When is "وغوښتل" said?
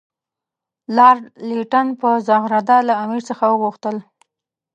3.49-3.97